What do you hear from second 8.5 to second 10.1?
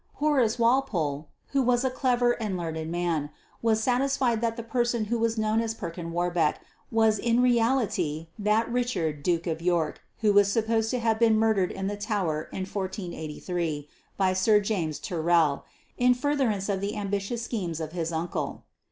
Richard Duke of York